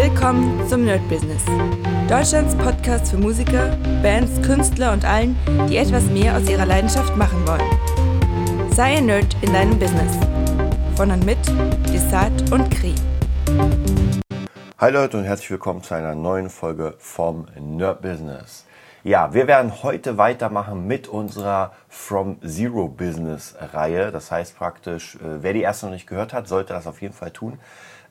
[0.00, 1.42] Willkommen zum Nerd Business.
[2.08, 5.36] Deutschlands Podcast für Musiker, Bands, Künstler und allen,
[5.68, 8.70] die etwas mehr aus ihrer Leidenschaft machen wollen.
[8.70, 10.16] Sei ein Nerd in deinem Business.
[10.94, 11.38] Von und mit
[11.92, 12.94] Desart und Kri.
[14.78, 18.66] Hi Leute und herzlich willkommen zu einer neuen Folge vom Nerd Business.
[19.02, 24.12] Ja, wir werden heute weitermachen mit unserer From Zero Business Reihe.
[24.12, 27.14] Das heißt praktisch, äh, wer die erste noch nicht gehört hat, sollte das auf jeden
[27.14, 27.58] Fall tun.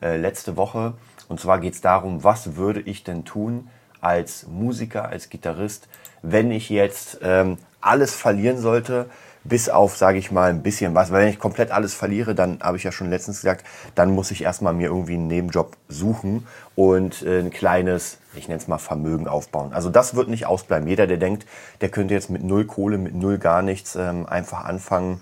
[0.01, 0.93] Äh, letzte Woche.
[1.28, 3.70] Und zwar geht es darum, was würde ich denn tun
[4.01, 5.88] als Musiker, als Gitarrist,
[6.21, 9.10] wenn ich jetzt ähm, alles verlieren sollte,
[9.43, 11.11] bis auf, sage ich mal, ein bisschen was.
[11.11, 13.65] Weil wenn ich komplett alles verliere, dann habe ich ja schon letztens gesagt,
[13.96, 18.59] dann muss ich erstmal mir irgendwie einen Nebenjob suchen und äh, ein kleines, ich nenne
[18.59, 19.73] es mal Vermögen aufbauen.
[19.73, 20.87] Also das wird nicht ausbleiben.
[20.87, 21.48] Jeder, der denkt,
[21.82, 25.21] der könnte jetzt mit null Kohle, mit null gar nichts ähm, einfach anfangen,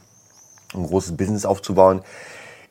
[0.74, 2.02] ein großes Business aufzubauen.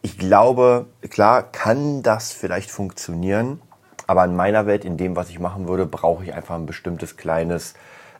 [0.05, 3.63] Ich glaube, klar kann das vielleicht funktionieren,
[4.07, 7.17] aber in meiner Welt, in dem, was ich machen würde, brauche ich einfach ein bestimmtes
[7.17, 7.73] kleines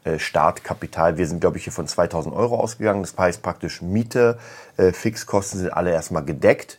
[0.05, 1.19] äh, Startkapital.
[1.19, 3.03] Wir sind, glaube ich, hier von 2000 Euro ausgegangen.
[3.03, 4.39] Das heißt praktisch Miete,
[4.79, 6.79] äh, Fixkosten sind alle erstmal gedeckt.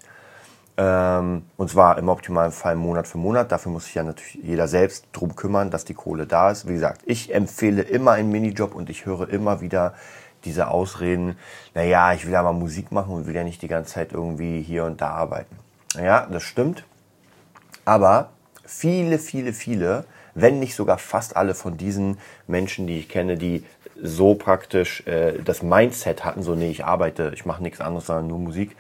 [0.76, 3.52] Ähm, und zwar im optimalen Fall Monat für Monat.
[3.52, 6.68] Dafür muss sich ja natürlich jeder selbst drum kümmern, dass die Kohle da ist.
[6.68, 9.94] Wie gesagt, ich empfehle immer einen Minijob und ich höre immer wieder
[10.46, 11.38] diese Ausreden,
[11.74, 14.62] naja, ich will ja mal Musik machen und will ja nicht die ganze Zeit irgendwie
[14.62, 15.56] hier und da arbeiten.
[15.96, 16.84] Ja, das stimmt.
[17.84, 18.30] Aber
[18.66, 23.64] viele, viele, viele wenn nicht sogar fast alle von diesen Menschen, die ich kenne, die
[24.00, 28.28] so praktisch äh, das Mindset hatten, so nee, ich arbeite, ich mache nichts anderes, sondern
[28.28, 28.76] nur Musik,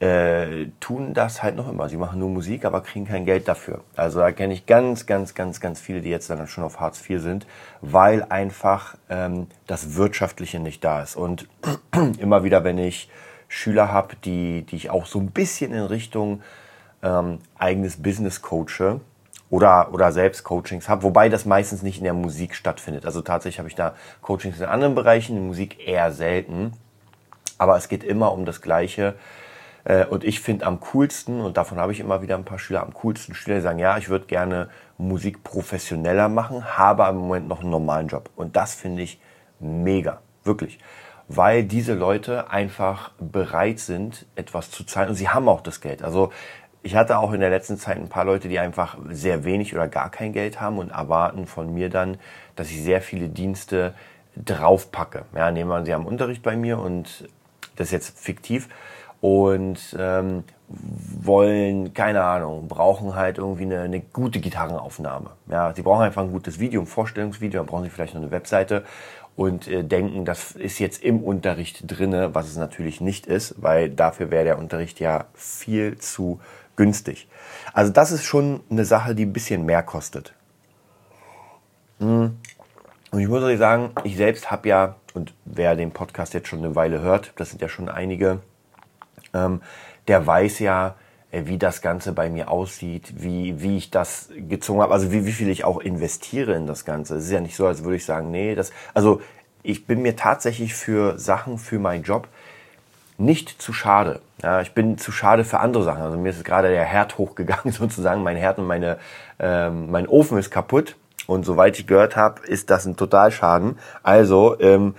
[0.00, 1.88] äh, tun das halt noch immer.
[1.88, 3.80] Sie machen nur Musik, aber kriegen kein Geld dafür.
[3.96, 7.02] Also da kenne ich ganz, ganz, ganz, ganz viele, die jetzt dann schon auf Hartz
[7.08, 7.46] IV sind,
[7.80, 11.16] weil einfach ähm, das Wirtschaftliche nicht da ist.
[11.16, 11.48] Und
[12.18, 13.10] immer wieder, wenn ich
[13.48, 16.42] Schüler habe, die, die ich auch so ein bisschen in Richtung
[17.02, 19.00] ähm, eigenes Business coache,
[19.50, 23.06] oder, oder selbst Coachings habe, wobei das meistens nicht in der Musik stattfindet.
[23.06, 26.72] Also tatsächlich habe ich da Coachings in anderen Bereichen, in Musik eher selten.
[27.56, 29.14] Aber es geht immer um das Gleiche.
[29.88, 32.82] Äh, und ich finde am coolsten, und davon habe ich immer wieder ein paar Schüler,
[32.82, 34.68] am coolsten Schüler, die sagen, ja, ich würde gerne
[34.98, 38.30] Musik professioneller machen, habe im Moment noch einen normalen Job.
[38.36, 39.18] Und das finde ich
[39.58, 40.78] mega, wirklich.
[41.26, 45.08] Weil diese Leute einfach bereit sind, etwas zu zahlen.
[45.08, 46.02] Und sie haben auch das Geld.
[46.02, 46.32] Also
[46.82, 49.88] ich hatte auch in der letzten Zeit ein paar Leute, die einfach sehr wenig oder
[49.88, 52.18] gar kein Geld haben und erwarten von mir dann,
[52.56, 53.94] dass ich sehr viele Dienste
[54.36, 55.24] draufpacke.
[55.34, 57.28] Ja, nehmen wir, sie haben Unterricht bei mir und
[57.76, 58.68] das ist jetzt fiktiv
[59.20, 65.30] und ähm, wollen, keine Ahnung, brauchen halt irgendwie eine, eine gute Gitarrenaufnahme.
[65.50, 68.30] Ja, sie brauchen einfach ein gutes Video, ein Vorstellungsvideo, dann brauchen sie vielleicht noch eine
[68.30, 68.84] Webseite
[69.34, 73.88] und äh, denken, das ist jetzt im Unterricht drinne, was es natürlich nicht ist, weil
[73.88, 76.40] dafür wäre der Unterricht ja viel zu
[76.76, 77.28] günstig.
[77.72, 80.34] Also das ist schon eine Sache, die ein bisschen mehr kostet.
[81.98, 82.36] Hm.
[83.10, 86.58] Und ich muss euch sagen, ich selbst habe ja, und wer den Podcast jetzt schon
[86.58, 88.40] eine Weile hört, das sind ja schon einige,
[89.34, 89.62] ähm,
[90.06, 90.94] der weiß ja,
[91.30, 95.26] äh, wie das Ganze bei mir aussieht, wie, wie ich das gezogen habe, also wie,
[95.26, 97.16] wie viel ich auch investiere in das Ganze.
[97.16, 99.20] Es ist ja nicht so, als würde ich sagen, nee, das, also
[99.62, 102.28] ich bin mir tatsächlich für Sachen, für meinen Job
[103.18, 104.20] nicht zu schade.
[104.42, 106.02] Ja, ich bin zu schade für andere Sachen.
[106.02, 108.22] Also mir ist gerade der Herd hochgegangen sozusagen.
[108.22, 108.98] Mein Herd und meine,
[109.38, 110.96] ähm, mein Ofen ist kaputt.
[111.26, 113.78] Und soweit ich gehört habe, ist das ein Totalschaden.
[114.02, 114.94] Also ähm,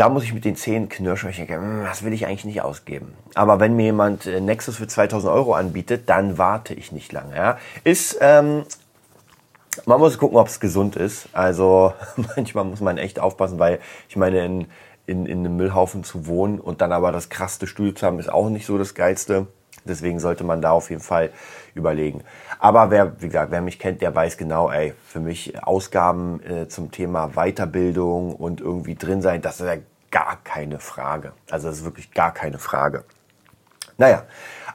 [0.00, 2.62] da muss ich mit den Zähnen knirschen, ich denke, hm, das will ich eigentlich nicht
[2.62, 3.14] ausgeben.
[3.34, 7.36] Aber wenn mir jemand äh, Nexus für 2000 Euro anbietet, dann warte ich nicht lange.
[7.36, 7.58] Ja.
[7.84, 8.64] Ist, ähm,
[9.86, 11.28] man muss gucken, ob es gesund ist.
[11.32, 11.92] Also
[12.36, 13.78] manchmal muss man echt aufpassen, weil
[14.08, 14.66] ich meine, in
[15.10, 18.32] in, in einem Müllhaufen zu wohnen und dann aber das krasseste Studio zu haben, ist
[18.32, 19.48] auch nicht so das Geilste.
[19.84, 21.30] Deswegen sollte man da auf jeden Fall
[21.74, 22.22] überlegen.
[22.58, 26.68] Aber wer, wie gesagt, wer mich kennt, der weiß genau, ey, für mich Ausgaben äh,
[26.68, 29.76] zum Thema Weiterbildung und irgendwie drin sein, das ist ja
[30.10, 31.32] gar keine Frage.
[31.50, 33.04] Also das ist wirklich gar keine Frage.
[34.00, 34.24] Naja,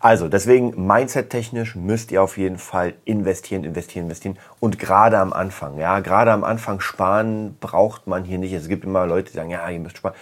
[0.01, 4.37] also deswegen Mindset-technisch müsst ihr auf jeden Fall investieren, investieren, investieren.
[4.59, 8.53] Und gerade am Anfang, ja, gerade am Anfang sparen braucht man hier nicht.
[8.53, 10.14] Es gibt immer Leute, die sagen, ja, ihr müsst sparen.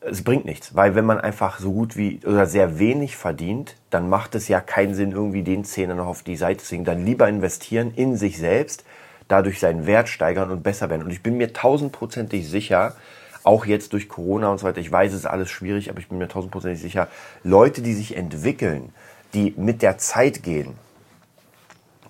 [0.00, 4.08] Es bringt nichts, weil wenn man einfach so gut wie oder sehr wenig verdient, dann
[4.08, 6.84] macht es ja keinen Sinn, irgendwie den Zehner noch auf die Seite zu legen.
[6.84, 8.84] Dann lieber investieren in sich selbst,
[9.28, 11.02] dadurch seinen Wert steigern und besser werden.
[11.02, 12.96] Und ich bin mir tausendprozentig sicher,
[13.44, 16.08] auch jetzt durch Corona und so weiter, ich weiß, es ist alles schwierig, aber ich
[16.08, 17.08] bin mir tausendprozentig sicher,
[17.42, 18.92] Leute, die sich entwickeln,
[19.34, 20.74] die mit der Zeit gehen,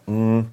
[0.06, 0.48] hm,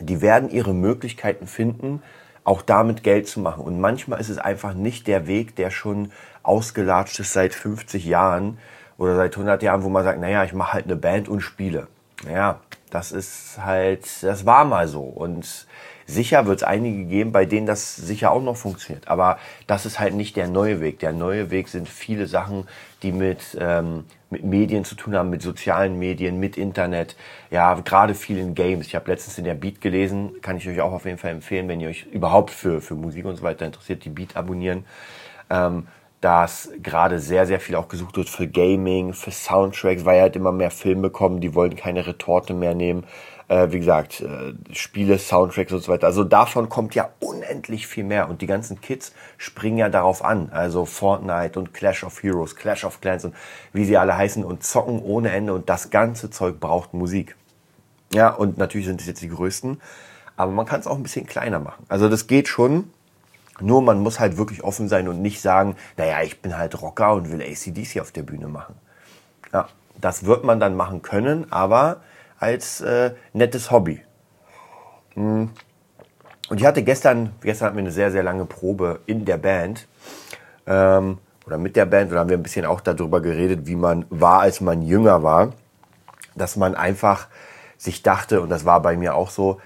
[0.00, 2.02] die werden ihre Möglichkeiten finden,
[2.44, 3.62] auch damit Geld zu machen.
[3.62, 6.10] Und manchmal ist es einfach nicht der Weg, der schon
[6.42, 8.58] ausgelatscht ist seit 50 Jahren
[8.98, 11.86] oder seit 100 Jahren, wo man sagt, naja, ich mache halt eine Band und spiele.
[12.24, 12.60] Naja,
[12.90, 15.02] das ist halt, das war mal so.
[15.02, 15.66] Und
[16.06, 19.08] sicher wird es einige geben, bei denen das sicher auch noch funktioniert.
[19.08, 20.98] Aber das ist halt nicht der neue Weg.
[20.98, 22.66] Der neue Weg sind viele Sachen,
[23.02, 27.16] die mit, ähm, mit Medien zu tun haben, mit sozialen Medien, mit Internet.
[27.50, 28.86] Ja, gerade viel in Games.
[28.86, 31.68] Ich habe letztens in der Beat gelesen, kann ich euch auch auf jeden Fall empfehlen,
[31.68, 34.84] wenn ihr euch überhaupt für, für Musik und so weiter interessiert, die Beat abonnieren.
[35.50, 35.86] Ähm,
[36.22, 40.52] dass gerade sehr, sehr viel auch gesucht wird für Gaming, für Soundtracks, weil halt immer
[40.52, 43.04] mehr Filme kommen, die wollen keine Retorte mehr nehmen.
[43.48, 46.06] Äh, wie gesagt, äh, Spiele, Soundtracks und so weiter.
[46.06, 50.48] Also davon kommt ja unendlich viel mehr und die ganzen Kids springen ja darauf an.
[50.52, 53.34] Also Fortnite und Clash of Heroes, Clash of Clans und
[53.72, 57.34] wie sie alle heißen und zocken ohne Ende und das ganze Zeug braucht Musik.
[58.14, 59.80] Ja, und natürlich sind es jetzt die größten,
[60.36, 61.84] aber man kann es auch ein bisschen kleiner machen.
[61.88, 62.92] Also das geht schon.
[63.60, 67.12] Nur man muss halt wirklich offen sein und nicht sagen, naja, ich bin halt Rocker
[67.14, 68.74] und will ACDC auf der Bühne machen.
[69.52, 69.68] Ja,
[70.00, 72.00] das wird man dann machen können, aber
[72.38, 74.00] als äh, nettes Hobby.
[75.14, 75.50] Hm.
[76.48, 79.86] Und ich hatte gestern, gestern hatten wir eine sehr, sehr lange Probe in der Band.
[80.66, 82.10] Ähm, oder mit der Band.
[82.10, 85.22] Und da haben wir ein bisschen auch darüber geredet, wie man war, als man jünger
[85.22, 85.52] war.
[86.34, 87.28] Dass man einfach
[87.76, 89.60] sich dachte, und das war bei mir auch so,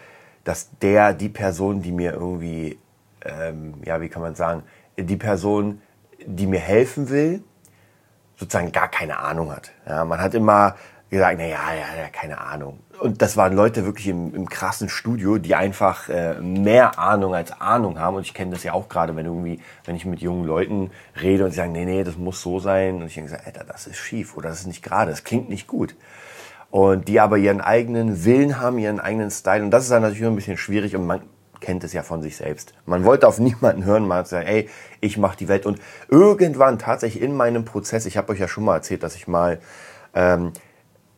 [0.44, 2.78] dass der, die Person, die mir irgendwie
[3.26, 4.62] ähm, ja, wie kann man sagen,
[4.96, 5.82] die Person,
[6.24, 7.42] die mir helfen will,
[8.36, 9.72] sozusagen gar keine Ahnung hat.
[9.86, 10.76] Ja, man hat immer
[11.10, 12.80] gesagt, na ja, ja, ja, keine Ahnung.
[12.98, 17.60] Und das waren Leute wirklich im, im krassen Studio, die einfach äh, mehr Ahnung als
[17.60, 18.16] Ahnung haben.
[18.16, 20.90] Und ich kenne das ja auch gerade, wenn irgendwie, wenn ich mit jungen Leuten
[21.20, 22.96] rede und sie sagen, nee, nee, das muss so sein.
[22.96, 25.66] Und ich denke, Alter, das ist schief oder das ist nicht gerade, das klingt nicht
[25.66, 25.94] gut.
[26.70, 29.62] Und die aber ihren eigenen Willen haben, ihren eigenen Style.
[29.62, 30.96] Und das ist dann natürlich ein bisschen schwierig.
[30.96, 31.20] Und man,
[31.60, 32.74] kennt es ja von sich selbst.
[32.84, 34.68] Man wollte auf niemanden hören, man hat gesagt, ey,
[35.00, 35.66] ich mache die Welt.
[35.66, 39.28] Und irgendwann tatsächlich in meinem Prozess, ich habe euch ja schon mal erzählt, dass ich
[39.28, 39.60] mal
[40.14, 40.52] ähm,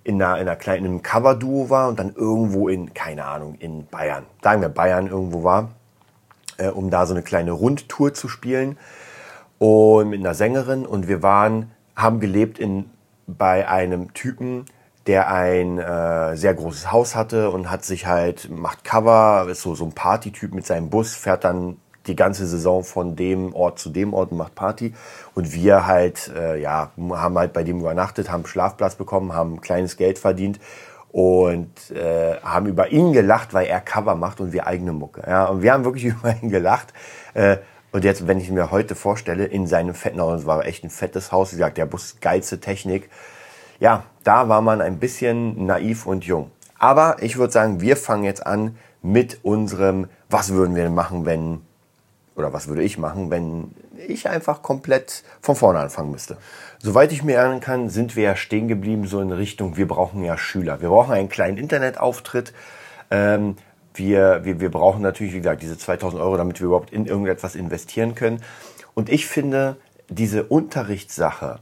[0.04, 4.24] in einer, in einer kleinen Cover-Duo war und dann irgendwo in, keine Ahnung, in Bayern,
[4.42, 5.70] sagen wir Bayern irgendwo war,
[6.56, 8.78] äh, um da so eine kleine Rundtour zu spielen
[9.58, 12.86] und mit einer Sängerin und wir waren, haben gelebt in,
[13.26, 14.64] bei einem Typen,
[15.08, 19.74] der ein äh, sehr großes Haus hatte und hat sich halt, macht Cover, ist so,
[19.74, 23.90] so ein Partytyp mit seinem Bus, fährt dann die ganze Saison von dem Ort zu
[23.90, 24.94] dem Ort und macht Party.
[25.34, 29.96] Und wir halt, äh, ja, haben halt bei dem übernachtet, haben Schlafplatz bekommen, haben kleines
[29.96, 30.60] Geld verdient
[31.10, 35.22] und äh, haben über ihn gelacht, weil er Cover macht und wir eigene Mucke.
[35.26, 36.92] Ja, und wir haben wirklich über ihn gelacht.
[37.34, 37.56] Äh,
[37.92, 40.90] und jetzt, wenn ich mir heute vorstelle, in seinem fetten Haus, es war echt ein
[40.90, 43.08] fettes Haus, wie gesagt, der Bus geilste Technik,
[43.80, 46.50] ja, da war man ein bisschen naiv und jung.
[46.78, 51.60] Aber ich würde sagen, wir fangen jetzt an mit unserem, was würden wir machen, wenn,
[52.36, 53.72] oder was würde ich machen, wenn
[54.06, 56.36] ich einfach komplett von vorne anfangen müsste.
[56.78, 60.22] Soweit ich mir erinnern kann, sind wir ja stehen geblieben so in Richtung, wir brauchen
[60.22, 60.80] ja Schüler.
[60.80, 62.52] Wir brauchen einen kleinen Internetauftritt.
[63.10, 63.56] Ähm,
[63.94, 67.56] wir, wir, wir brauchen natürlich, wie gesagt, diese 2000 Euro, damit wir überhaupt in irgendetwas
[67.56, 68.42] investieren können.
[68.94, 69.76] Und ich finde,
[70.08, 71.58] diese Unterrichtssache,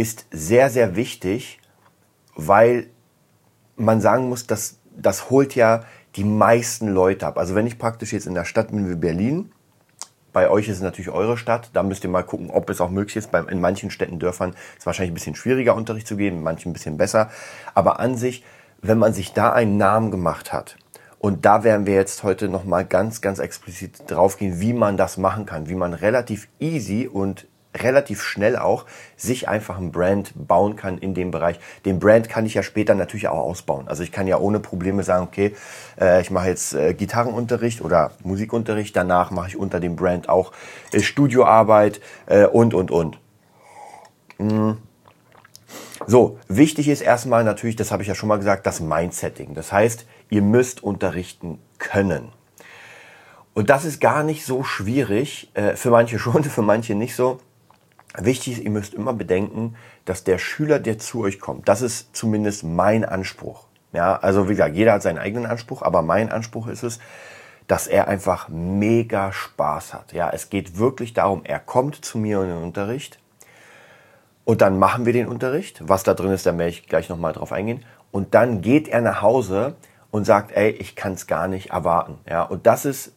[0.00, 1.60] ist sehr, sehr wichtig,
[2.34, 2.86] weil
[3.76, 5.84] man sagen muss, dass das holt ja
[6.16, 7.38] die meisten Leute ab.
[7.38, 9.52] Also wenn ich praktisch jetzt in der Stadt bin wie Berlin,
[10.32, 12.90] bei euch ist es natürlich eure Stadt, da müsst ihr mal gucken, ob es auch
[12.90, 13.34] möglich ist.
[13.34, 16.70] in manchen Städten, Dörfern ist es wahrscheinlich ein bisschen schwieriger, Unterricht zu geben, in manchen
[16.70, 17.30] ein bisschen besser.
[17.74, 18.44] Aber an sich,
[18.80, 20.76] wenn man sich da einen Namen gemacht hat,
[21.18, 25.44] und da werden wir jetzt heute nochmal ganz, ganz explizit draufgehen, wie man das machen
[25.44, 27.46] kann, wie man relativ easy und
[27.76, 28.86] relativ schnell auch
[29.16, 31.60] sich einfach ein Brand bauen kann in dem Bereich.
[31.84, 33.88] Den Brand kann ich ja später natürlich auch ausbauen.
[33.88, 35.54] Also ich kann ja ohne Probleme sagen, okay,
[36.00, 40.52] äh, ich mache jetzt äh, Gitarrenunterricht oder Musikunterricht, danach mache ich unter dem Brand auch
[40.92, 43.18] äh, Studioarbeit äh, und, und, und.
[44.38, 44.78] Mhm.
[46.06, 49.54] So, wichtig ist erstmal natürlich, das habe ich ja schon mal gesagt, das Mindsetting.
[49.54, 52.32] Das heißt, ihr müsst unterrichten können.
[53.52, 57.38] Und das ist gar nicht so schwierig, äh, für manche schon, für manche nicht so.
[58.18, 62.14] Wichtig ist, ihr müsst immer bedenken, dass der Schüler, der zu euch kommt, das ist
[62.14, 63.66] zumindest mein Anspruch.
[63.92, 66.98] Ja, also wie gesagt, jeder hat seinen eigenen Anspruch, aber mein Anspruch ist es,
[67.66, 70.12] dass er einfach mega Spaß hat.
[70.12, 73.20] Ja, es geht wirklich darum, er kommt zu mir in den Unterricht
[74.44, 75.80] und dann machen wir den Unterricht.
[75.86, 77.84] Was da drin ist, da werde ich gleich nochmal drauf eingehen.
[78.10, 79.76] Und dann geht er nach Hause
[80.10, 82.18] und sagt, ey, ich kann es gar nicht erwarten.
[82.28, 83.12] Ja, und das ist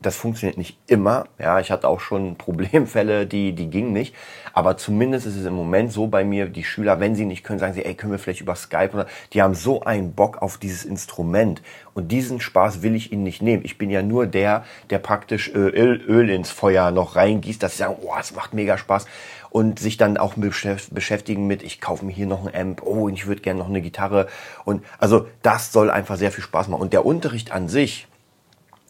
[0.00, 1.26] das funktioniert nicht immer.
[1.38, 4.14] Ja, ich hatte auch schon Problemfälle, die, die gingen nicht.
[4.52, 7.58] Aber zumindest ist es im Moment so bei mir, die Schüler, wenn sie nicht können,
[7.58, 10.56] sagen sie, ey, können wir vielleicht über Skype oder, die haben so einen Bock auf
[10.56, 11.62] dieses Instrument.
[11.92, 13.62] Und diesen Spaß will ich ihnen nicht nehmen.
[13.64, 17.78] Ich bin ja nur der, der praktisch Öl, Öl ins Feuer noch reingießt, dass sie
[17.78, 19.06] sagen, oh, es macht mega Spaß.
[19.50, 23.26] Und sich dann auch beschäftigen mit, ich kaufe mir hier noch ein Amp, oh, ich
[23.26, 24.28] würde gerne noch eine Gitarre.
[24.64, 26.80] Und also das soll einfach sehr viel Spaß machen.
[26.80, 28.06] Und der Unterricht an sich,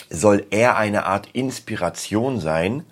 [0.09, 2.85] soll eher eine Art Inspiration sein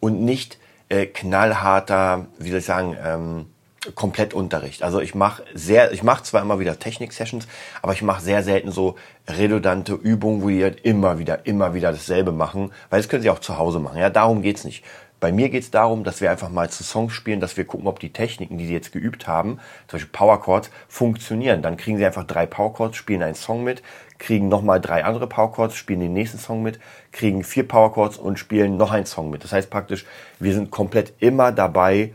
[0.00, 3.46] und nicht äh, knallharter, wie soll ich sagen, ähm,
[3.94, 4.82] Komplettunterricht.
[4.82, 7.46] Also ich mache sehr, ich mache zwar immer wieder Technik-Sessions,
[7.82, 8.96] aber ich mache sehr selten so
[9.28, 13.30] redundante Übungen, wo die halt immer wieder, immer wieder dasselbe machen, weil das können sie
[13.30, 13.98] auch zu Hause machen.
[13.98, 14.84] Ja, darum geht's nicht.
[15.24, 17.86] Bei mir geht es darum, dass wir einfach mal zu Songs spielen, dass wir gucken,
[17.86, 21.62] ob die Techniken, die sie jetzt geübt haben, zum Beispiel Power Chords, funktionieren.
[21.62, 23.82] Dann kriegen sie einfach drei Power Chords, spielen einen Song mit,
[24.18, 26.78] kriegen nochmal drei andere Power Chords, spielen den nächsten Song mit,
[27.10, 29.42] kriegen vier Power Chords und spielen noch einen Song mit.
[29.44, 30.04] Das heißt praktisch,
[30.40, 32.12] wir sind komplett immer dabei,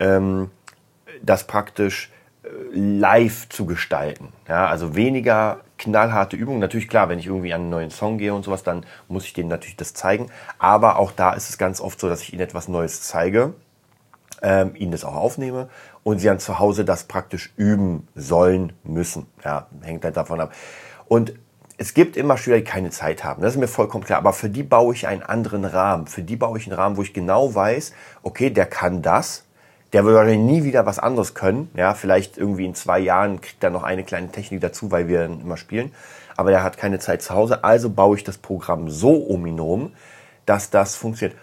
[0.00, 0.50] ähm,
[1.22, 2.10] das praktisch
[2.42, 4.32] äh, live zu gestalten.
[4.48, 6.60] Ja, also weniger knallharte Übungen.
[6.60, 9.32] Natürlich klar, wenn ich irgendwie an einen neuen Song gehe und sowas, dann muss ich
[9.32, 10.26] denen natürlich das zeigen.
[10.58, 13.54] Aber auch da ist es ganz oft so, dass ich ihnen etwas Neues zeige,
[14.42, 15.68] ähm, ihnen das auch aufnehme
[16.02, 19.26] und sie dann zu Hause das praktisch üben sollen müssen.
[19.44, 20.52] Ja, hängt halt davon ab.
[21.06, 21.34] Und
[21.80, 23.40] es gibt immer Schüler, die keine Zeit haben.
[23.40, 24.18] Das ist mir vollkommen klar.
[24.18, 26.08] Aber für die baue ich einen anderen Rahmen.
[26.08, 27.92] Für die baue ich einen Rahmen, wo ich genau weiß,
[28.22, 29.44] okay, der kann das
[29.92, 31.70] der wird wahrscheinlich nie wieder was anderes können.
[31.74, 35.24] Ja, vielleicht irgendwie in zwei Jahren kriegt er noch eine kleine Technik dazu, weil wir
[35.24, 35.92] immer spielen.
[36.36, 37.64] Aber der hat keine Zeit zu Hause.
[37.64, 39.92] Also baue ich das Programm so um ihn herum,
[40.46, 41.36] dass das funktioniert.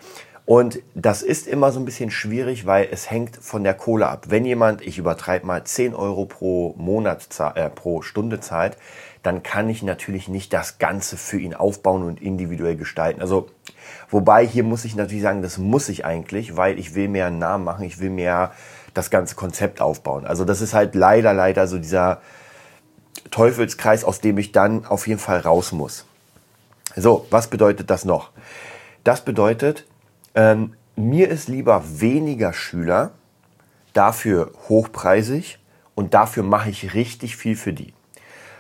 [0.46, 4.26] Und das ist immer so ein bisschen schwierig, weil es hängt von der Kohle ab.
[4.30, 8.78] Wenn jemand, ich übertreibe mal, 10 Euro pro Monat, äh, pro Stunde zahlt,
[9.24, 13.22] dann kann ich natürlich nicht das Ganze für ihn aufbauen und individuell gestalten.
[13.22, 13.48] Also,
[14.10, 17.40] wobei hier muss ich natürlich sagen, das muss ich eigentlich, weil ich will mehr einen
[17.40, 18.52] Namen machen, ich will mehr
[18.94, 20.26] das ganze Konzept aufbauen.
[20.26, 22.22] Also das ist halt leider, leider so dieser
[23.32, 26.06] Teufelskreis, aus dem ich dann auf jeden Fall raus muss.
[26.96, 28.32] So, was bedeutet das noch?
[29.04, 29.86] Das bedeutet,
[30.34, 33.12] ähm, mir ist lieber weniger Schüler,
[33.94, 35.60] dafür hochpreisig
[35.94, 37.94] und dafür mache ich richtig viel für die.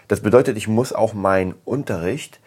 [0.08, 2.40] Das bedeutet, ich muss auch meinen Unterricht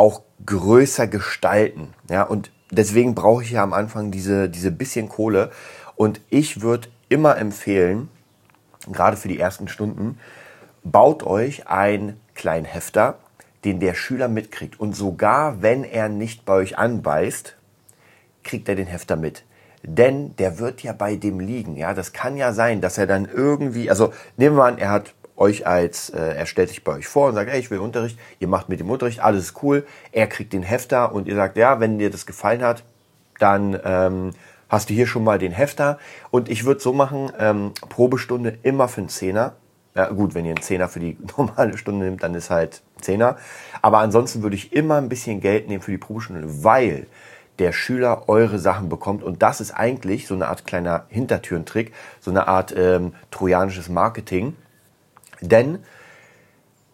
[0.00, 1.92] auch größer gestalten.
[2.08, 5.50] Ja, und deswegen brauche ich ja am Anfang diese, diese bisschen Kohle.
[5.94, 8.08] Und ich würde immer empfehlen,
[8.90, 10.18] gerade für die ersten Stunden,
[10.84, 13.18] baut euch einen kleinen Hefter,
[13.66, 14.80] den der Schüler mitkriegt.
[14.80, 17.56] Und sogar wenn er nicht bei euch anbeißt,
[18.42, 19.44] kriegt er den Hefter mit.
[19.82, 21.76] Denn der wird ja bei dem liegen.
[21.76, 25.12] Ja, das kann ja sein, dass er dann irgendwie, also nehmen wir an, er hat
[25.40, 28.18] euch als, äh, er stellt sich bei euch vor und sagt, ey, ich will Unterricht,
[28.38, 29.86] ihr macht mit dem Unterricht, alles ist cool.
[30.12, 32.84] Er kriegt den Hefter und ihr sagt, ja, wenn dir das gefallen hat,
[33.38, 34.30] dann ähm,
[34.68, 35.98] hast du hier schon mal den Hefter.
[36.30, 39.54] Und ich würde so machen, ähm, Probestunde immer für einen Zehner.
[39.94, 43.38] Ja, gut, wenn ihr einen Zehner für die normale Stunde nimmt, dann ist halt Zehner.
[43.80, 47.06] Aber ansonsten würde ich immer ein bisschen Geld nehmen für die Probestunde, weil
[47.58, 49.22] der Schüler eure Sachen bekommt.
[49.22, 54.54] Und das ist eigentlich so eine Art kleiner Hintertürentrick, so eine Art ähm, trojanisches Marketing.
[55.40, 55.78] Denn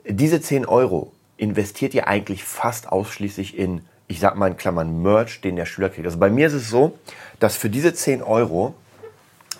[0.09, 5.41] diese 10 Euro investiert ihr eigentlich fast ausschließlich in, ich sag mal in Klammern, Merch,
[5.41, 6.07] den der Schüler kriegt.
[6.07, 6.99] Also bei mir ist es so,
[7.41, 8.75] dass für diese 10 Euro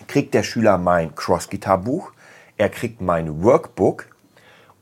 [0.07, 2.13] kriegt der Schüler mein Cross-Gitar-Buch,
[2.57, 4.07] er kriegt mein Workbook,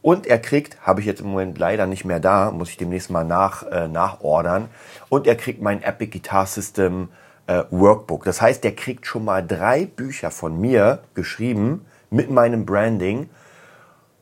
[0.04, 3.08] und er kriegt, habe ich jetzt im Moment leider nicht mehr da, muss ich demnächst
[3.08, 4.68] mal nach, äh, nachordern.
[5.08, 7.08] Und er kriegt mein Epic Guitar System
[7.46, 8.22] äh, Workbook.
[8.24, 13.30] Das heißt, er kriegt schon mal drei Bücher von mir geschrieben mit meinem Branding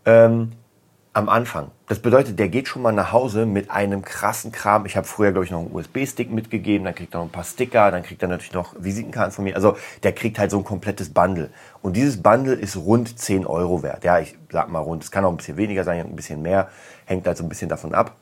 [0.05, 0.53] ähm,
[1.15, 1.71] am Anfang.
[1.89, 4.87] Das bedeutet, der geht schon mal nach Hause mit einem krassen Kram.
[4.87, 7.45] Ich habe früher, glaube ich, noch einen USB-Stick mitgegeben, dann kriegt er noch ein paar
[7.45, 9.55] Sticker, dann kriegt er natürlich noch Visitenkarten von mir.
[9.55, 11.51] Also der kriegt halt so ein komplettes Bundle.
[11.83, 14.05] Und dieses Bundle ist rund 10 Euro wert.
[14.05, 15.05] Ja, ich sag mal rund.
[15.05, 16.71] Es kann auch ein bisschen weniger sein, ein bisschen mehr.
[17.05, 18.17] Hängt halt so ein bisschen davon ab.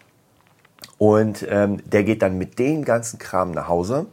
[0.99, 4.07] Und ähm, der geht dann mit dem ganzen Kram nach Hause.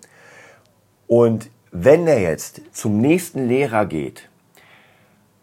[1.08, 4.30] Und wenn er jetzt zum nächsten Lehrer geht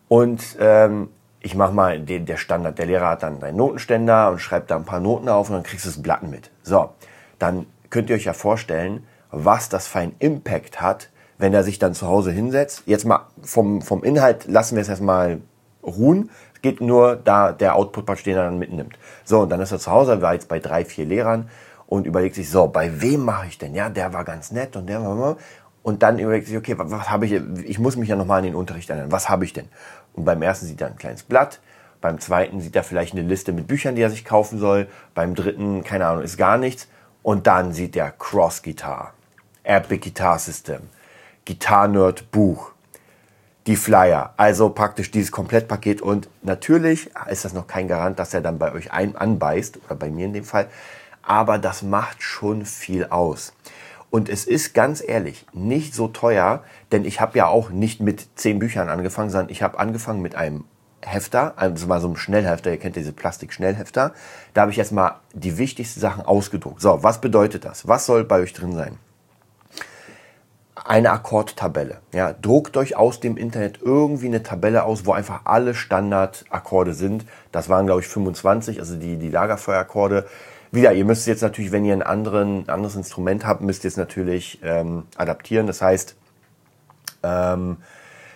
[0.08, 1.08] und ähm,
[1.44, 2.78] ich mache mal den, der Standard.
[2.78, 5.62] Der Lehrer hat dann seinen Notenständer und schreibt da ein paar Noten auf und dann
[5.62, 6.50] kriegst du das Blatt mit.
[6.62, 6.90] So,
[7.38, 11.78] dann könnt ihr euch ja vorstellen, was das für einen Impact hat, wenn er sich
[11.78, 12.84] dann zu Hause hinsetzt.
[12.86, 15.42] Jetzt mal vom, vom Inhalt lassen wir es erstmal
[15.82, 16.30] ruhen.
[16.54, 18.98] Es geht nur da der Output den er dann mitnimmt.
[19.24, 21.50] So, und dann ist er zu Hause, war jetzt bei drei, vier Lehrern
[21.86, 23.74] und überlegt sich, so, bei wem mache ich denn?
[23.74, 25.36] Ja, der war ganz nett und der war...
[25.82, 27.32] Und dann überlegt sich, okay, was, was habe ich,
[27.66, 29.12] ich muss mich ja nochmal an den Unterricht erinnern.
[29.12, 29.68] Was habe ich denn?
[30.14, 31.60] Und beim ersten sieht er ein kleines Blatt,
[32.00, 35.34] beim zweiten sieht er vielleicht eine Liste mit Büchern, die er sich kaufen soll, beim
[35.34, 36.88] dritten, keine Ahnung, ist gar nichts.
[37.22, 39.14] Und dann sieht er Cross Guitar,
[39.62, 40.80] Epic Guitar System,
[41.46, 42.72] Guitar Nerd Buch,
[43.66, 46.02] die Flyer, also praktisch dieses Komplettpaket.
[46.02, 49.94] Und natürlich ist das noch kein Garant, dass er dann bei euch ein anbeißt, oder
[49.94, 50.68] bei mir in dem Fall.
[51.22, 53.54] Aber das macht schon viel aus.
[54.14, 58.38] Und es ist ganz ehrlich nicht so teuer, denn ich habe ja auch nicht mit
[58.38, 60.66] zehn Büchern angefangen, sondern ich habe angefangen mit einem
[61.02, 64.14] Hefter, also mal so ein Schnellhefter, ihr kennt diese Plastik-Schnellhefter.
[64.52, 66.80] Da habe ich erstmal die wichtigsten Sachen ausgedruckt.
[66.80, 67.88] So, was bedeutet das?
[67.88, 68.98] Was soll bei euch drin sein?
[70.76, 71.98] Eine Akkordtabelle.
[72.12, 77.26] Ja, druckt euch aus dem Internet irgendwie eine Tabelle aus, wo einfach alle Standardakkorde sind.
[77.50, 80.28] Das waren, glaube ich, 25, also die, die Lagerfeuerakkorde.
[80.74, 83.96] Wieder, ihr müsst jetzt natürlich, wenn ihr ein anderen, anderes Instrument habt, müsst ihr es
[83.96, 85.68] natürlich ähm, adaptieren.
[85.68, 86.16] Das heißt,
[87.22, 87.76] ähm,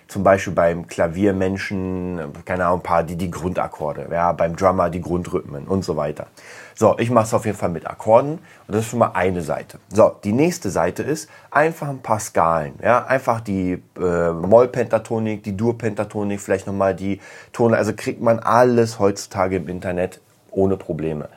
[0.06, 5.00] zum Beispiel beim Klaviermenschen, keine Ahnung, ein paar, die die Grundakkorde, ja, beim Drummer die
[5.00, 6.28] Grundrhythmen und so weiter.
[6.76, 9.42] So, ich mache es auf jeden Fall mit Akkorden und das ist schon mal eine
[9.42, 9.80] Seite.
[9.88, 15.56] So, die nächste Seite ist einfach ein paar Skalen, ja, einfach die äh, Mollpentatonik, die
[15.56, 17.20] Dur-Pentatonik, vielleicht nochmal die
[17.52, 20.20] Tone, also kriegt man alles heutzutage im Internet
[20.52, 21.28] ohne Probleme.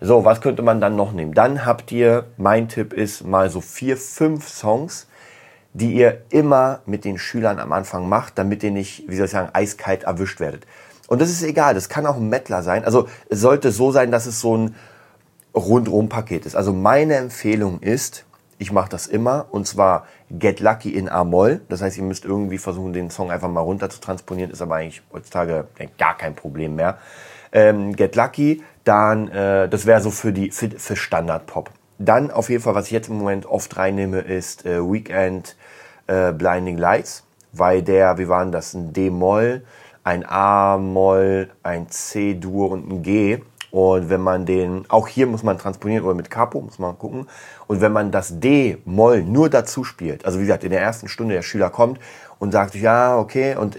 [0.00, 1.32] So, was könnte man dann noch nehmen?
[1.32, 5.06] Dann habt ihr, mein Tipp ist mal so vier, fünf Songs,
[5.72, 9.30] die ihr immer mit den Schülern am Anfang macht, damit ihr nicht, wie soll ich
[9.30, 10.66] sagen, eiskalt erwischt werdet.
[11.08, 12.84] Und das ist egal, das kann auch ein Mettler sein.
[12.84, 14.74] Also es sollte so sein, dass es so ein
[15.54, 16.56] Rundum-Paket ist.
[16.56, 18.24] Also meine Empfehlung ist,
[18.58, 21.60] ich mache das immer, und zwar Get Lucky in A-Moll.
[21.68, 24.50] Das heißt, ihr müsst irgendwie versuchen, den Song einfach mal runter zu transponieren.
[24.50, 26.98] Ist aber eigentlich heutzutage gar kein Problem mehr.
[27.56, 31.70] Ähm, Get Lucky, dann, äh, das wäre so für die für, für Standard-Pop.
[31.98, 35.56] Dann auf jeden Fall, was ich jetzt im Moment oft reinnehme, ist äh, Weekend
[36.06, 39.64] äh, Blinding Lights, weil der, wie waren das, ein D-Moll,
[40.04, 43.38] ein A-Moll, ein C-Dur und ein G.
[43.70, 47.26] Und wenn man den, auch hier muss man transponieren oder mit Capo, muss man gucken.
[47.66, 51.34] Und wenn man das D-Moll nur dazu spielt, also wie gesagt, in der ersten Stunde
[51.34, 51.98] der Schüler kommt
[52.38, 53.78] und sagt, ja, okay, und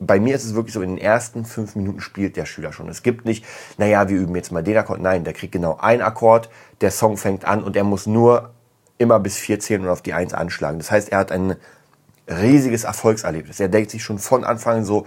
[0.00, 2.88] bei mir ist es wirklich so, in den ersten fünf Minuten spielt der Schüler schon.
[2.88, 3.44] Es gibt nicht,
[3.78, 5.00] naja, wir üben jetzt mal den Akkord.
[5.00, 6.50] Nein, der kriegt genau einen Akkord,
[6.80, 8.50] der Song fängt an und er muss nur
[8.98, 10.78] immer bis vier zählen und auf die Eins anschlagen.
[10.78, 11.56] Das heißt, er hat ein
[12.28, 13.58] riesiges Erfolgserlebnis.
[13.58, 15.06] Er denkt sich schon von Anfang so,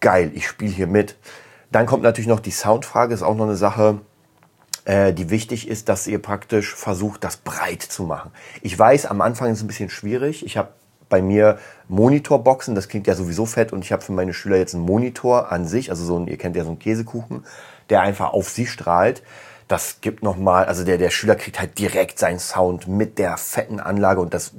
[0.00, 1.16] geil, ich spiele hier mit.
[1.70, 4.00] Dann kommt natürlich noch die Soundfrage, ist auch noch eine Sache,
[4.84, 8.32] äh, die wichtig ist, dass ihr praktisch versucht, das breit zu machen.
[8.62, 10.44] Ich weiß, am Anfang ist es ein bisschen schwierig.
[10.44, 10.70] Ich habe
[11.10, 14.74] bei mir Monitorboxen, das klingt ja sowieso fett und ich habe für meine Schüler jetzt
[14.74, 17.44] einen Monitor an sich, also so ein, ihr kennt ja so einen Käsekuchen,
[17.90, 19.22] der einfach auf sie strahlt.
[19.68, 23.78] Das gibt nochmal, also der, der Schüler kriegt halt direkt seinen Sound mit der fetten
[23.78, 24.52] Anlage und das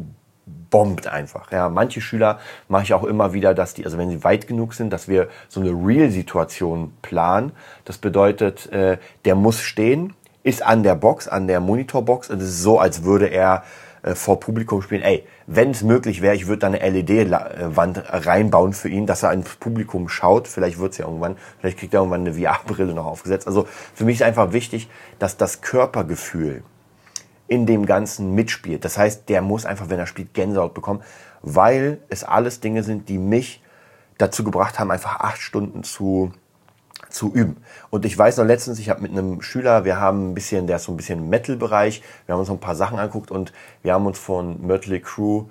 [0.70, 1.52] bombt einfach.
[1.52, 4.74] Ja, manche Schüler mache ich auch immer wieder, dass die, also wenn sie weit genug
[4.74, 7.52] sind, dass wir so eine Real-Situation planen.
[7.86, 12.50] Das bedeutet, äh, der muss stehen, ist an der Box, an der Monitorbox und es
[12.50, 13.64] ist so, als würde er
[14.04, 15.04] äh, vor Publikum spielen.
[15.04, 19.32] Ey, wenn es möglich wäre, ich würde da eine LED-Wand reinbauen für ihn, dass er
[19.32, 20.48] ins Publikum schaut.
[20.48, 23.48] Vielleicht wird's ja irgendwann, vielleicht kriegt er irgendwann eine VR-Brille noch aufgesetzt.
[23.48, 26.64] Also für mich ist einfach wichtig, dass das Körpergefühl
[27.48, 28.86] in dem Ganzen mitspielt.
[28.86, 31.04] Das heißt, der muss einfach, wenn er spielt, Gänsehaut bekommen,
[31.42, 33.62] weil es alles Dinge sind, die mich
[34.18, 36.32] dazu gebracht haben, einfach acht Stunden zu
[37.12, 37.58] zu üben.
[37.89, 40.78] Und ich weiß noch letztens, ich habe mit einem Schüler, wir haben ein bisschen, der
[40.78, 43.93] ist so ein bisschen Metal-Bereich, wir haben uns noch ein paar Sachen angeguckt und wir
[43.93, 45.45] haben uns von Mötley Crew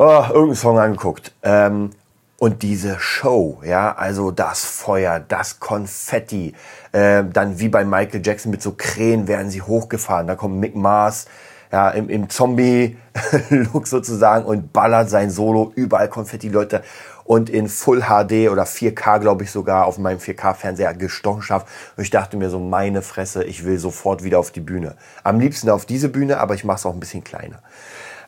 [0.00, 1.32] oh, irgendeinen Song angeguckt.
[1.42, 1.90] Ähm,
[2.38, 6.54] und diese Show, ja, also das Feuer, das Konfetti,
[6.92, 10.74] äh, dann wie bei Michael Jackson mit so Krähen werden sie hochgefahren, da kommt Mick
[10.74, 11.26] Mars,
[11.70, 16.82] ja, im, im Zombie-Look sozusagen und ballert sein Solo, überall Konfetti, Leute
[17.30, 21.68] und in Full HD oder 4K, glaube ich sogar, auf meinem 4K-Fernseher gestochen schafft.
[21.96, 24.96] Und ich dachte mir so, meine Fresse, ich will sofort wieder auf die Bühne.
[25.22, 27.62] Am liebsten auf diese Bühne, aber ich mache es auch ein bisschen kleiner.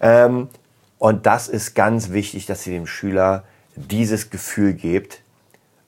[0.01, 0.47] Ähm,
[0.99, 3.43] und das ist ganz wichtig, dass ihr dem Schüler
[3.75, 5.21] dieses Gefühl gebt,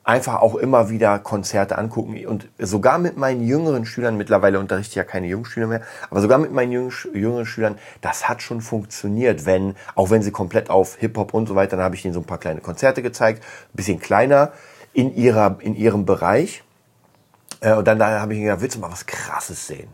[0.05, 4.97] einfach auch immer wieder Konzerte angucken und sogar mit meinen jüngeren Schülern, mittlerweile unterrichte ich
[4.97, 9.75] ja keine Jungschüler mehr, aber sogar mit meinen jüngeren Schülern, das hat schon funktioniert, wenn,
[9.95, 12.27] auch wenn sie komplett auf Hip-Hop und so weiter, dann habe ich ihnen so ein
[12.27, 14.53] paar kleine Konzerte gezeigt, bisschen kleiner
[14.93, 16.63] in ihrer, in ihrem Bereich.
[17.61, 19.89] Äh, und dann da habe ich gesagt, willst du mal was Krasses sehen?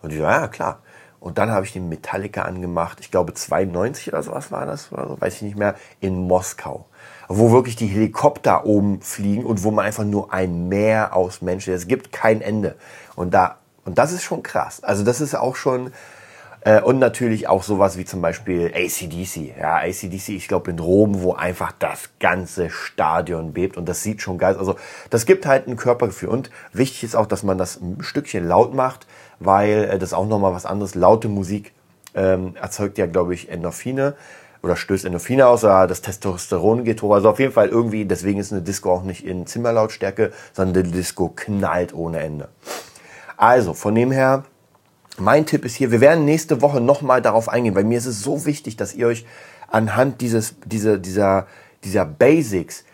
[0.00, 0.80] Und ich so, ja, klar.
[1.22, 5.08] Und dann habe ich den Metallica angemacht, ich glaube 92 oder sowas war das, oder
[5.08, 6.86] so, weiß ich nicht mehr, in Moskau
[7.28, 11.72] wo wirklich die Helikopter oben fliegen und wo man einfach nur ein Meer aus Menschen,
[11.72, 12.76] es gibt kein Ende.
[13.16, 14.82] Und da, und das ist schon krass.
[14.82, 15.92] Also das ist auch schon,
[16.64, 19.58] Äh, und natürlich auch sowas wie zum Beispiel ACDC.
[19.58, 24.22] Ja, ACDC, ich glaube in Rom, wo einfach das ganze Stadion bebt und das sieht
[24.22, 24.56] schon geil.
[24.56, 24.76] Also
[25.10, 26.28] das gibt halt ein Körpergefühl.
[26.28, 29.06] Und wichtig ist auch, dass man das ein Stückchen laut macht,
[29.40, 30.94] weil äh, das auch nochmal was anderes.
[30.94, 31.72] Laute Musik
[32.14, 34.14] ähm, erzeugt ja, glaube ich, Endorphine
[34.62, 37.14] oder stößt Endorphine aus oder das Testosteron geht hoch.
[37.14, 40.92] Also auf jeden Fall irgendwie, deswegen ist eine Disco auch nicht in Zimmerlautstärke, sondern die
[40.92, 42.48] Disco knallt ohne Ende.
[43.36, 44.44] Also, von dem her,
[45.18, 48.22] mein Tipp ist hier, wir werden nächste Woche nochmal darauf eingehen, weil mir ist es
[48.22, 49.26] so wichtig, dass ihr euch
[49.68, 51.46] anhand dieses, diese, dieser,
[51.84, 52.84] dieser Basics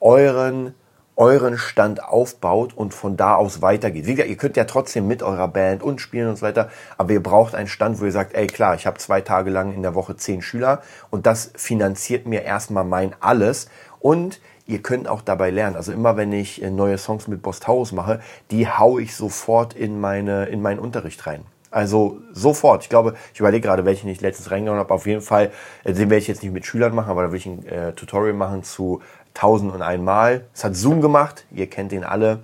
[0.00, 0.74] euren
[1.20, 4.06] euren Stand aufbaut und von da aus weitergeht.
[4.06, 7.12] Wie gesagt, ihr könnt ja trotzdem mit eurer Band und spielen und so weiter, aber
[7.12, 9.82] ihr braucht einen Stand, wo ihr sagt, ey klar, ich habe zwei Tage lang in
[9.82, 10.80] der Woche zehn Schüler
[11.10, 15.76] und das finanziert mir erstmal mein alles und ihr könnt auch dabei lernen.
[15.76, 19.74] Also immer wenn ich äh, neue Songs mit Boss Taurus mache, die hau ich sofort
[19.74, 21.44] in meine in meinen Unterricht rein.
[21.70, 22.82] Also sofort.
[22.82, 24.92] Ich glaube, ich überlege gerade, welchen ich letztens reingehauen habe.
[24.92, 25.50] Auf jeden Fall,
[25.84, 27.92] äh, den werde ich jetzt nicht mit Schülern machen, aber da will ich ein äh,
[27.92, 29.00] Tutorial machen zu
[29.34, 30.46] tausend und einmal.
[30.52, 32.40] Es hat Zoom gemacht, ihr kennt ihn alle.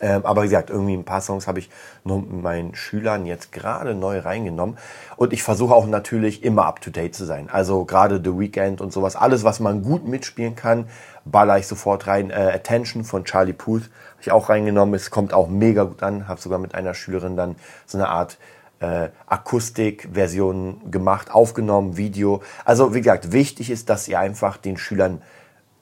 [0.00, 1.70] Ähm, aber wie gesagt, irgendwie ein paar Songs habe ich
[2.04, 4.78] nur mit meinen Schülern jetzt gerade neu reingenommen.
[5.16, 7.48] Und ich versuche auch natürlich immer up to date zu sein.
[7.50, 10.86] Also gerade The Weekend und sowas, alles, was man gut mitspielen kann,
[11.24, 12.30] baller ich sofort rein.
[12.30, 14.94] Äh, Attention von Charlie Puth habe ich auch reingenommen.
[14.94, 16.28] Es kommt auch mega gut an.
[16.28, 18.38] Habe sogar mit einer Schülerin dann so eine Art
[18.80, 22.42] äh, Akustikversion gemacht, aufgenommen, Video.
[22.64, 25.22] Also wie gesagt, wichtig ist, dass ihr einfach den Schülern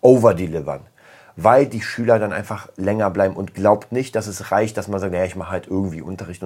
[0.01, 0.81] overdelivern.
[1.41, 4.99] Weil die Schüler dann einfach länger bleiben und glaubt nicht, dass es reicht, dass man
[4.99, 6.43] sagt, ja, ich mache halt irgendwie Unterricht.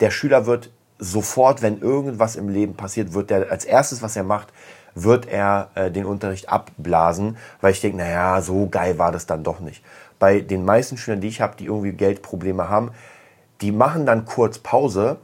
[0.00, 4.22] Der Schüler wird sofort, wenn irgendwas im Leben passiert, wird der als erstes, was er
[4.22, 4.48] macht,
[4.94, 9.44] wird er äh, den Unterricht abblasen, weil ich denke, naja, so geil war das dann
[9.44, 9.82] doch nicht.
[10.18, 12.90] Bei den meisten Schülern, die ich habe, die irgendwie Geldprobleme haben,
[13.62, 15.16] die machen dann kurz Pause,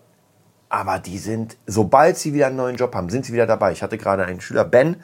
[0.70, 3.72] aber die sind, sobald sie wieder einen neuen Job haben, sind sie wieder dabei.
[3.72, 4.96] Ich hatte gerade einen Schüler, Ben,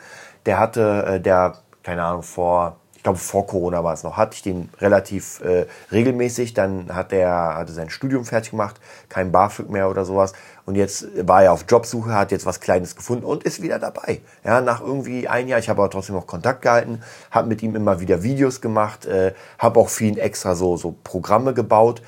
[0.46, 4.42] der hatte, äh, der keine Ahnung, vor, glaube vor Corona war es noch, hatte ich
[4.42, 6.54] den relativ äh, regelmäßig.
[6.54, 10.32] Dann hat er hatte sein Studium fertig gemacht, kein BAföG mehr oder sowas.
[10.64, 14.22] Und jetzt war er auf Jobsuche, hat jetzt was Kleines gefunden und ist wieder dabei.
[14.44, 17.76] Ja, nach irgendwie ein Jahr, ich habe aber trotzdem noch Kontakt gehalten, habe mit ihm
[17.76, 22.02] immer wieder Videos gemacht, äh, habe auch ihn extra so, so Programme gebaut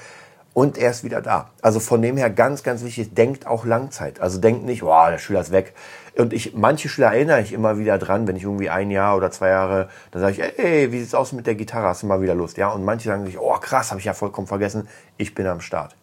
[0.58, 1.50] und er ist wieder da.
[1.62, 4.18] Also von dem her ganz, ganz wichtig, denkt auch Langzeit.
[4.18, 5.72] Also denkt nicht, wow, der Schüler ist weg.
[6.16, 9.30] Und ich, manche Schüler erinnere ich immer wieder dran, wenn ich irgendwie ein Jahr oder
[9.30, 11.86] zwei Jahre, dann sage ich, ey, wie sieht's aus mit der Gitarre?
[11.86, 12.56] Hast du mal wieder Lust?
[12.56, 15.60] Ja, und manche sagen sich, oh krass, habe ich ja vollkommen vergessen, ich bin am
[15.60, 15.94] Start.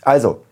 [0.00, 0.44] Also,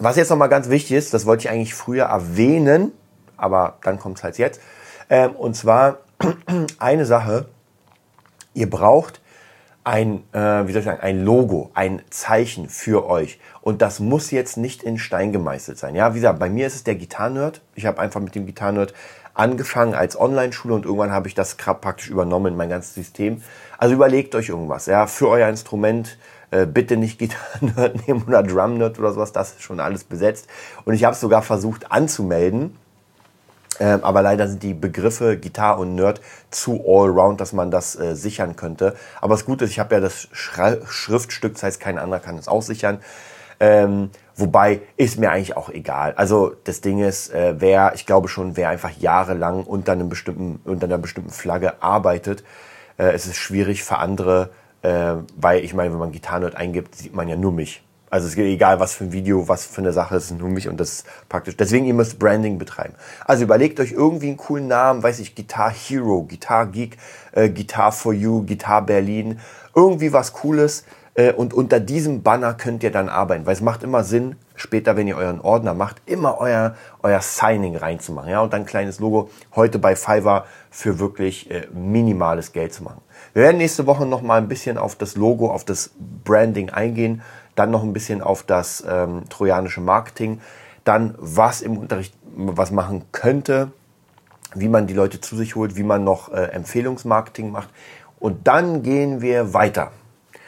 [0.00, 2.90] was jetzt nochmal ganz wichtig ist, das wollte ich eigentlich früher erwähnen,
[3.36, 4.60] aber dann kommt es halt jetzt.
[5.08, 5.98] Ähm, und zwar
[6.80, 7.46] eine Sache,
[8.54, 9.21] ihr braucht
[9.84, 13.40] ein, äh, wie soll ich sagen, ein Logo, ein Zeichen für euch.
[13.60, 15.94] Und das muss jetzt nicht in Stein gemeißelt sein.
[15.94, 17.62] Ja, wie gesagt, bei mir ist es der Gitarrenerd.
[17.74, 18.94] Ich habe einfach mit dem Gitarrenerd
[19.34, 23.42] angefangen als Online-Schule und irgendwann habe ich das praktisch übernommen in mein ganzes System.
[23.78, 26.18] Also überlegt euch irgendwas, ja, für euer Instrument.
[26.50, 30.48] Äh, bitte nicht Gitarrenerd nehmen oder Drumnerd oder sowas, das ist schon alles besetzt.
[30.84, 32.76] Und ich habe es sogar versucht anzumelden
[33.82, 38.14] ähm, aber leider sind die Begriffe Gitarre und Nerd zu allround, dass man das äh,
[38.14, 38.94] sichern könnte.
[39.20, 42.38] Aber das Gute ist, ich habe ja das Schra Schriftstück, das heißt, kein anderer kann
[42.38, 43.00] es auch sichern.
[43.58, 46.14] Ähm, wobei ist mir eigentlich auch egal.
[46.16, 50.60] Also das Ding ist, äh, wer, ich glaube schon, wer einfach jahrelang unter einem bestimmten,
[50.64, 52.44] unter einer bestimmten Flagge arbeitet,
[52.98, 54.50] äh, es ist schwierig für andere,
[54.82, 57.82] äh, weil ich meine, wenn man Gitarrenerd eingibt, sieht man ja nur mich.
[58.12, 60.50] Also es geht egal, was für ein Video, was für eine Sache, es ist nur
[60.50, 61.56] mich und das ist praktisch.
[61.56, 62.92] Deswegen, ihr müsst Branding betreiben.
[63.24, 66.98] Also überlegt euch irgendwie einen coolen Namen, weiß ich, Guitar Hero, Guitar Geek,
[67.32, 69.40] äh, Guitar for You, Guitar Berlin,
[69.74, 70.84] irgendwie was Cooles.
[71.14, 74.94] Äh, und unter diesem Banner könnt ihr dann arbeiten, weil es macht immer Sinn, später,
[74.94, 78.28] wenn ihr euren Ordner macht, immer euer, euer Signing reinzumachen.
[78.28, 82.82] Ja, und dann ein kleines Logo heute bei Fiverr für wirklich äh, minimales Geld zu
[82.82, 83.00] machen.
[83.32, 85.92] Wir werden nächste Woche noch mal ein bisschen auf das Logo, auf das
[86.24, 87.22] Branding eingehen
[87.54, 90.40] dann noch ein bisschen auf das ähm, trojanische Marketing,
[90.84, 93.72] dann was im Unterricht was machen könnte,
[94.54, 97.68] wie man die Leute zu sich holt, wie man noch äh, Empfehlungsmarketing macht
[98.22, 99.90] und dann gehen wir weiter.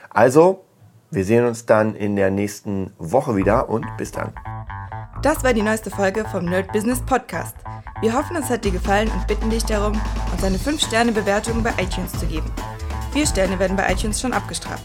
[0.09, 0.65] Also,
[1.11, 4.33] wir sehen uns dann in der nächsten Woche wieder und bis dann.
[5.23, 7.57] Das war die neueste Folge vom Nerd Business Podcast.
[8.01, 10.01] Wir hoffen, es hat dir gefallen und bitten dich darum,
[10.33, 12.51] uns eine 5-Sterne-Bewertung bei iTunes zu geben.
[13.13, 14.85] Vier Sterne werden bei iTunes schon abgestraft.